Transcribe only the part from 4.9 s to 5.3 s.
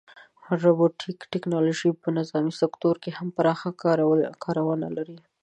لري.